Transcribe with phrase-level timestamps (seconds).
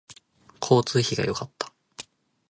[0.59, 1.71] 交通費が良かった